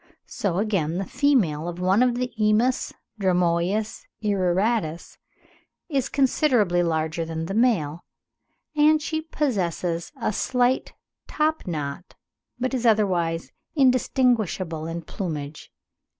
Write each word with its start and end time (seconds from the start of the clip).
So 0.25 0.57
again 0.57 0.97
the 0.97 1.05
female 1.05 1.67
of 1.67 1.79
one 1.79 2.01
of 2.01 2.15
the 2.15 2.33
emus 2.35 2.91
(Dromoeus 3.19 4.01
irroratus) 4.23 5.19
is 5.89 6.09
considerably 6.09 6.81
larger 6.81 7.23
than 7.23 7.45
the 7.45 7.53
male, 7.53 8.03
and 8.75 8.99
she 8.99 9.21
possesses 9.21 10.11
a 10.19 10.33
slight 10.33 10.93
top 11.27 11.67
knot, 11.67 12.15
but 12.59 12.73
is 12.73 12.83
otherwise 12.87 13.51
indistinguishable 13.75 14.87
in 14.87 15.03
plumage. 15.03 15.71